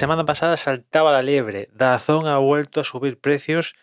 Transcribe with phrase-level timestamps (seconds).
[0.00, 1.68] semana pasada saltaba la liebre.
[1.74, 3.74] Dazón ha vuelto a subir precios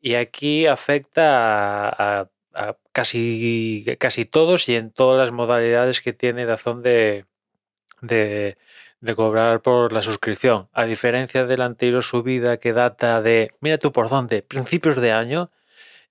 [0.00, 2.30] y aquí afecta a,
[2.92, 7.26] casi, casi todos y en todas las modalidades que tiene Dazón de,
[8.00, 8.56] de,
[9.00, 10.68] de cobrar por la suscripción.
[10.72, 15.12] A diferencia de la anterior subida que data de, mira tú por dónde, principios de
[15.12, 15.50] año,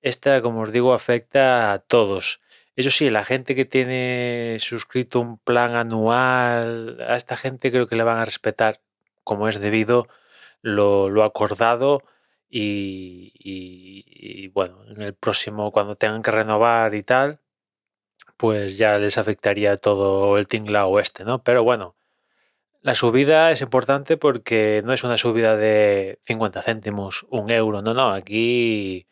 [0.03, 2.39] esta, como os digo, afecta a todos.
[2.75, 7.95] Eso sí, la gente que tiene suscrito un plan anual, a esta gente creo que
[7.95, 8.81] le van a respetar
[9.25, 10.07] como es debido
[10.61, 12.03] lo, acordado
[12.49, 17.39] y, bueno, en el próximo, cuando tengan que renovar y tal,
[18.37, 21.43] pues ya les afectaría todo el tinglao este, ¿no?
[21.43, 21.95] Pero bueno,
[22.81, 27.93] la subida es importante porque no es una subida de 50 céntimos, un euro, no,
[27.93, 29.07] no, aquí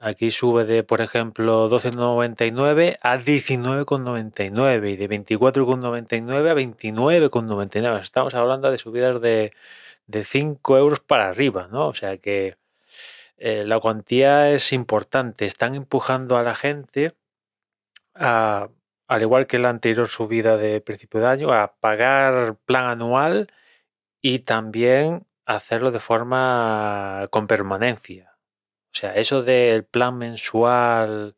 [0.00, 8.00] Aquí sube de, por ejemplo, 12,99 a 19,99 y de 24,99 a 29,99.
[8.00, 9.52] Estamos hablando de subidas de,
[10.06, 11.88] de 5 euros para arriba, ¿no?
[11.88, 12.56] O sea que
[13.38, 15.44] eh, la cuantía es importante.
[15.46, 17.14] Están empujando a la gente
[18.14, 18.68] a,
[19.08, 23.48] al igual que la anterior subida de principio de año, a pagar plan anual
[24.22, 28.37] y también hacerlo de forma con permanencia.
[28.92, 31.34] O sea, eso del plan mensual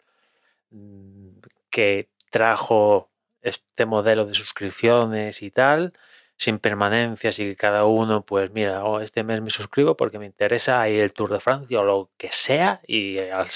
[0.70, 1.38] mm,
[1.70, 3.10] que trajo
[3.42, 5.92] este modelo de suscripciones y tal,
[6.36, 10.26] sin permanencias y que cada uno, pues mira, oh, este mes me suscribo porque me
[10.26, 13.48] interesa ir el Tour de Francia o lo que sea y al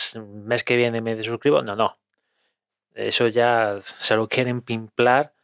[0.45, 1.63] mes que viene me desuscribo.
[1.63, 1.99] No, no.
[2.95, 5.35] Eso ya se lo quieren pimplar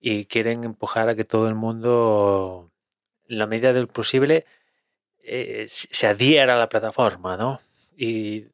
[0.00, 2.70] y quieren empujar a que todo el mundo,
[3.28, 4.46] en la medida del posible,
[5.22, 7.60] eh, se adhiera a la plataforma, ¿no?
[7.96, 8.48] Y,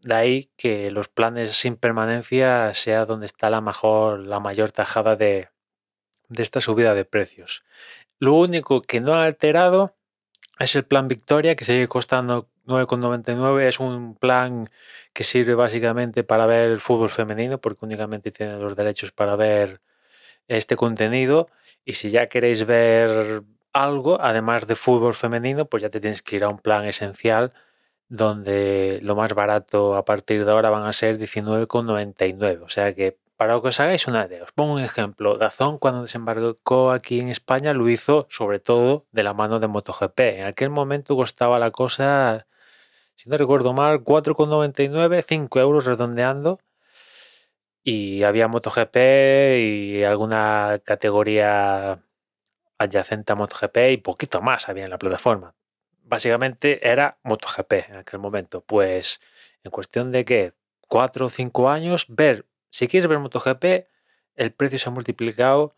[0.00, 5.16] de ahí que los planes sin permanencia sea donde está la mejor, la mayor tajada
[5.16, 5.48] de,
[6.36, 7.64] esta subida de precios.
[8.18, 9.96] Lo único que no ha alterado
[10.58, 13.62] es el plan Victoria, que sigue costando 9,99.
[13.62, 14.68] Es un plan
[15.12, 19.80] que sirve básicamente para ver el fútbol femenino, porque únicamente tiene los derechos para ver
[20.48, 21.48] este contenido.
[21.84, 26.36] Y si ya queréis ver algo, además de fútbol femenino, pues ya te tienes que
[26.36, 27.52] ir a un plan esencial
[28.08, 32.62] donde lo más barato a partir de ahora van a ser 19,99.
[32.62, 35.38] O sea que para que os hagáis una idea, os pongo un ejemplo.
[35.38, 40.20] Dazón cuando desembarcó aquí en España lo hizo sobre todo de la mano de MotoGP.
[40.40, 42.46] En aquel momento costaba la cosa,
[43.14, 46.60] si no recuerdo mal, 4,99, 5 euros redondeando.
[47.82, 48.96] Y había MotoGP
[49.58, 52.02] y alguna categoría
[52.78, 55.54] adyacente a MotoGP y poquito más había en la plataforma
[56.08, 58.62] básicamente era MotoGP en aquel momento.
[58.62, 59.20] Pues
[59.64, 60.52] en cuestión de que
[60.88, 63.86] cuatro o cinco años, ver, si quieres ver MotoGP,
[64.36, 65.74] el precio se ha multiplicado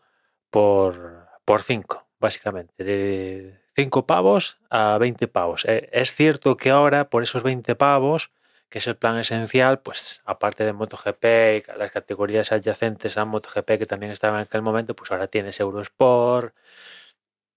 [0.49, 5.65] por, por cinco, básicamente, de cinco pavos a 20 pavos.
[5.65, 8.31] Eh, es cierto que ahora, por esos 20 pavos,
[8.69, 13.77] que es el plan esencial, pues aparte de MotoGP y las categorías adyacentes a MotoGP
[13.77, 16.55] que también estaban en aquel momento, pues ahora tienes Eurosport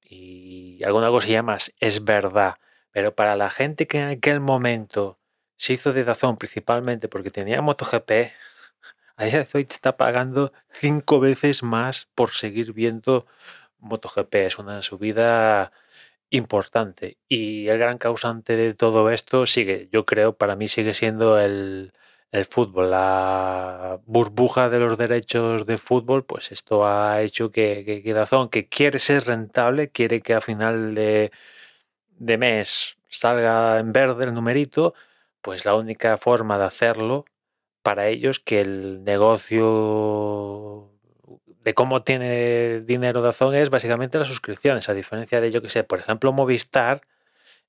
[0.09, 1.73] y alguna cosilla más.
[1.81, 2.57] Es verdad
[2.95, 5.19] pero para la gente que en aquel momento
[5.57, 8.11] se hizo de Dazón principalmente porque tenía MotoGP,
[9.17, 13.27] a día de hoy está pagando cinco veces más por seguir viendo
[13.81, 14.35] MotoGP.
[14.37, 15.73] Es una subida
[16.31, 17.19] importante.
[17.29, 21.93] Y el gran causante de todo esto sigue, yo creo, para mí sigue siendo el,
[22.43, 22.91] fútbol.
[22.91, 28.69] La burbuja de los derechos de fútbol, pues esto ha hecho que, que Dazón, que
[28.69, 31.31] quiere ser rentable, quiere que a final de
[32.19, 34.95] de mes salga en verde el numerito,
[35.41, 37.25] pues la única forma de hacerlo
[37.83, 40.91] para ellos que el negocio
[41.63, 45.85] de cómo tiene dinero Dazón es básicamente las suscripciones, a diferencia de yo que sé,
[45.85, 47.03] por ejemplo, Movistar,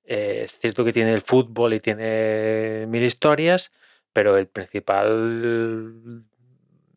[0.06, 3.72] eh, es cierto que tiene el fútbol y tiene mil historias,
[4.16, 6.24] pero el principal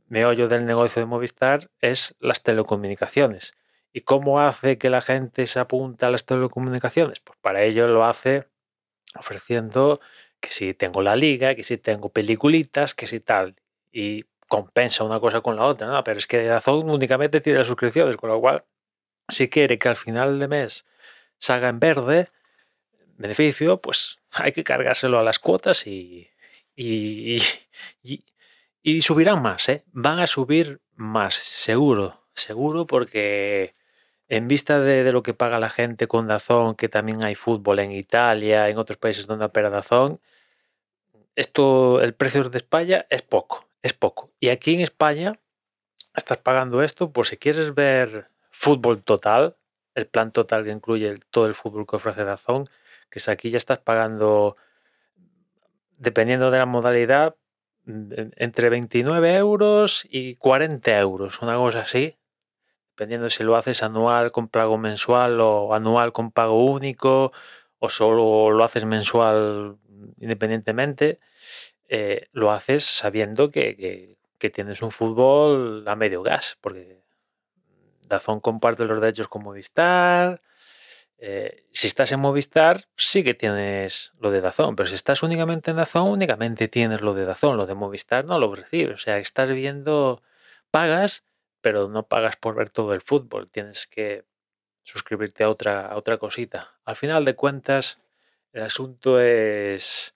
[0.07, 3.55] meollo del negocio de Movistar es las telecomunicaciones.
[3.93, 7.19] ¿Y cómo hace que la gente se apunte a las telecomunicaciones?
[7.19, 8.47] Pues para ello lo hace
[9.17, 10.01] ofreciendo
[10.39, 13.57] que si tengo la liga, que si tengo peliculitas, que si tal.
[13.91, 16.05] Y compensa una cosa con la otra, ¿no?
[16.05, 18.65] Pero es que Dazón únicamente tiene las suscripciones, con lo cual,
[19.29, 20.87] si quiere que al final de mes
[21.37, 22.29] salga en verde,
[23.17, 26.31] beneficio, pues hay que cargárselo a las cuotas y,
[26.81, 27.41] y,
[29.01, 29.85] subirán más, ¿eh?
[29.93, 33.75] Van a subir más, seguro, seguro, porque
[34.29, 37.93] en vista de, lo que paga la gente con Dazón, que también hay fútbol en
[37.93, 40.21] Italia, en otros países donde opera Dazón,
[41.35, 44.31] esto, el precio de España es poco, es poco.
[44.41, 45.33] Y aquí en España
[46.15, 49.57] estás pagando esto por si quieres ver fútbol total,
[49.95, 52.69] el plan total que incluye todo el fútbol que ofrece Dazón,
[53.11, 54.57] que es aquí ya estás pagando,
[55.99, 57.37] dependiendo de la modalidad,
[57.87, 62.19] entre 29 euros y 40 euros, una cosa así,
[62.91, 67.33] dependiendo si lo haces anual con pago mensual o anual con pago único
[67.79, 69.79] o solo lo haces mensual
[70.21, 71.21] independientemente,
[71.89, 77.03] eh, lo haces sabiendo que, que tienes un fútbol a medio gas, porque
[78.09, 80.43] Dazón comparte los derechos con Movistar.
[81.19, 85.71] Eh, si estás en Movistar, sí que tienes lo de Dazón, pero si estás únicamente
[85.73, 88.95] en Dazón, únicamente tienes lo de Dazón, lo de Movistar no lo recibes.
[88.95, 90.23] O sea, estás viendo,
[90.71, 91.25] pagas,
[91.61, 93.51] pero no pagas por ver todo el fútbol.
[93.51, 94.25] Tienes que
[94.83, 96.79] suscribirte a otra, a otra cosita.
[96.85, 97.99] Al final de cuentas,
[98.53, 100.15] el asunto es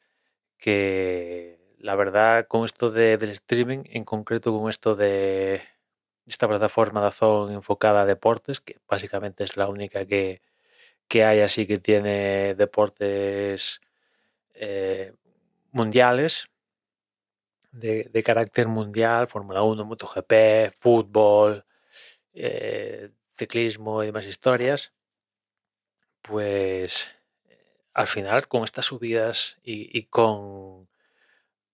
[0.58, 5.62] que la verdad, con esto de, del streaming, en concreto con esto de
[6.26, 10.40] esta plataforma de Azón enfocada a deportes, que básicamente es la única que,
[11.20, 13.80] hay así que tiene deportes
[14.54, 15.12] eh,
[15.72, 16.48] mundiales,
[17.72, 21.64] de, carácter mundial, Fórmula 1, MotoGP, fútbol,
[22.34, 24.92] eh, ciclismo y demás historias,
[26.22, 27.08] pues
[27.94, 30.88] al final con estas subidas y con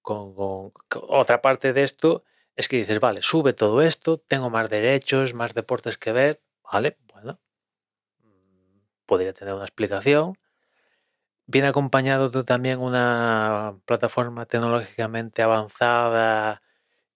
[0.09, 2.25] con, otra parte de esto
[2.57, 6.41] es que dices, vale, sube todo esto, tengo más derechos, más deportes que ver,
[6.73, 6.97] vale,
[9.09, 10.37] podría tener una explicación.
[11.47, 16.63] Viene acompañado de también una plataforma tecnológicamente avanzada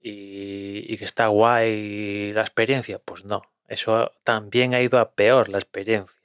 [0.00, 2.98] y, que está guay la experiencia.
[2.98, 6.20] Pues no, eso también ha ido a peor la experiencia.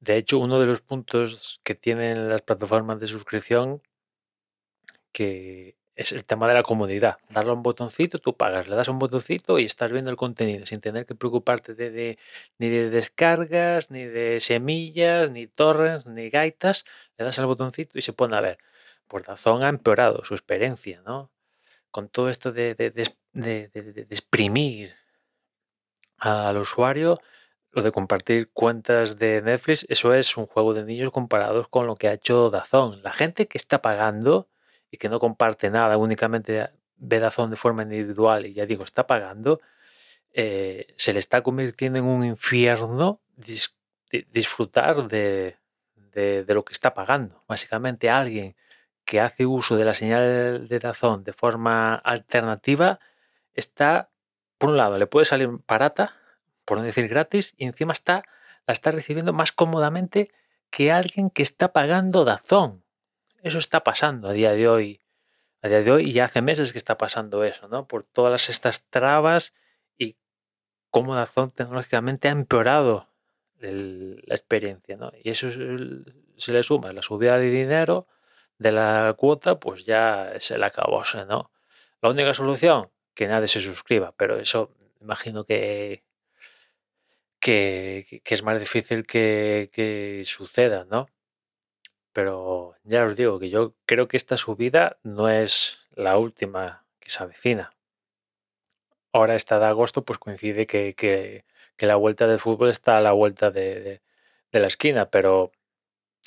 [0.00, 3.82] De hecho, uno de los puntos que tienen las plataformas de suscripción
[5.12, 7.18] que es el tema de la comodidad.
[7.28, 10.80] Darle un botoncito, tú pagas, le das un botoncito y estás viendo el contenido sin
[10.80, 12.18] tener que preocuparte de,
[12.58, 16.84] ni de descargas, ni de semillas, ni torrents, ni gaitas.
[17.18, 18.58] Le das al botoncito y se pone a ver.
[19.08, 21.30] Por razón ha empeorado su experiencia, ¿no?
[21.90, 24.94] Con todo esto de, de exprimir
[26.18, 27.20] al usuario,
[27.72, 31.96] lo de compartir cuentas de Netflix, eso es un juego de niños comparados con lo
[31.96, 33.02] que ha hecho Dazón.
[33.02, 34.48] La gente que está pagando
[34.90, 39.06] y que no comparte nada, únicamente ve Dazón de forma individual y ya digo, está
[39.06, 39.60] pagando,
[40.32, 43.20] eh, se le está convirtiendo en un infierno
[44.32, 45.56] disfrutar de,
[46.46, 47.42] lo que está pagando.
[47.48, 48.56] Básicamente alguien
[49.04, 53.00] que hace uso de la señal de Dazón de forma alternativa
[53.54, 54.10] está,
[54.58, 56.14] por un lado, le puede salir barata,
[56.64, 58.22] por no decir gratis, y encima está,
[58.66, 60.30] la está recibiendo más cómodamente
[60.70, 62.84] que alguien que está pagando Dazón.
[63.42, 65.00] Eso está pasando a día de hoy.
[65.62, 67.86] A día de hoy y ya hace meses que está pasando eso, ¿no?
[67.86, 69.52] Por todas estas trabas
[69.98, 70.16] y
[70.90, 73.08] cómo Dazón tecnológicamente ha empeorado
[73.58, 75.12] la experiencia, ¿no?
[75.22, 78.06] Y eso se le suma la subida de dinero
[78.56, 81.50] de la cuota, pues ya se le acabó, ¿no?
[82.00, 86.04] La única solución, que nadie se suscriba, pero eso imagino que,
[87.38, 91.06] que, es más difícil que suceda, ¿no?
[92.12, 97.10] Pero ya os digo que yo creo que esta subida no es la última que
[97.10, 97.72] se avecina.
[99.12, 101.44] Ahora esta de agosto pues coincide que,
[101.78, 104.02] la vuelta del fútbol está a la vuelta de,
[104.52, 105.52] la esquina, pero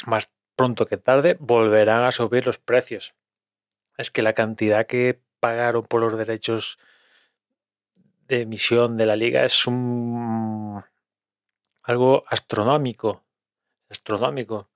[0.05, 3.15] más pronto que tarde volverán a subir los precios.
[3.97, 6.79] Es que la cantidad que pagaron por los derechos
[8.27, 10.83] de emisión de la liga es un
[11.83, 13.23] algo astronómico,
[13.89, 14.69] astronómico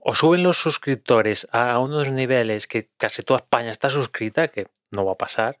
[0.00, 5.04] o suben los suscriptores a unos niveles que casi toda España está suscrita, que no
[5.04, 5.58] va a pasar,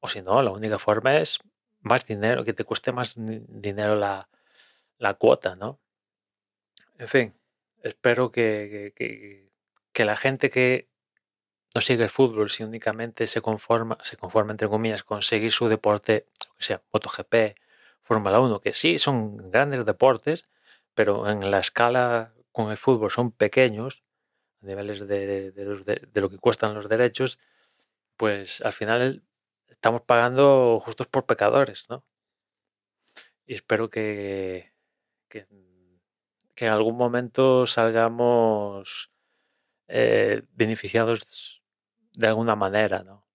[0.00, 1.40] o si no, la única forma es
[1.80, 4.28] más dinero, que te cueste más dinero la,
[5.18, 5.78] cuota, ¿no?
[6.98, 7.34] En fin,
[7.82, 8.92] espero que,
[9.92, 10.88] que, la gente que
[11.74, 15.68] no sigue el fútbol, si únicamente se conforma, se conforma entre comillas, con seguir su
[15.68, 16.26] deporte,
[16.58, 17.56] sea, MotoGP,
[18.02, 20.48] Fórmula 1, que sí son grandes deportes,
[20.94, 24.02] pero en la escala con el fútbol son pequeños,
[24.62, 25.52] a niveles de,
[26.14, 27.38] lo que cuestan los derechos,
[28.16, 29.22] pues al final
[29.68, 32.06] estamos pagando justos por pecadores, ¿no?
[33.44, 34.72] Y espero que,
[35.28, 35.46] que,
[36.56, 39.12] en algún momento salgamos
[39.88, 41.62] eh, beneficiados
[42.14, 43.28] de alguna manera, ¿no?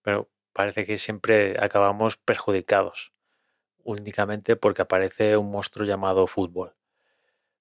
[0.00, 3.12] Pero parece que siempre acabamos perjudicados,
[3.84, 6.77] únicamente porque aparece un monstruo llamado fútbol.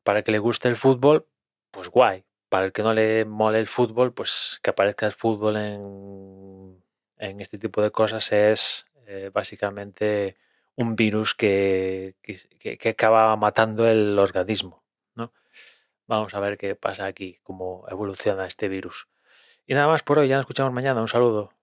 [0.07, 1.27] Para el que le guste el fútbol,
[1.69, 2.23] pues guay.
[2.47, 7.57] Para el que no le mole el fútbol, pues que aparezca el fútbol en, este
[7.57, 10.37] tipo de cosas es eh, básicamente
[10.77, 14.81] un virus que, que, acaba matando el organismo.
[15.13, 15.33] ¿no?
[16.05, 19.09] Vamos a ver qué pasa aquí, cómo evoluciona este virus.
[19.65, 21.01] Y nada más por hoy, ya nos escuchamos mañana.
[21.01, 21.56] Un saludo.